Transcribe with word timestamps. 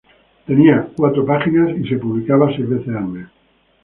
Tenía 0.47 0.89
cuatro 0.97 1.23
páginas 1.23 1.77
y 1.77 1.87
se 1.87 1.97
publicaba 1.99 2.51
seis 2.55 2.67
veces 2.67 2.95
al 2.95 3.05
mes. 3.07 3.27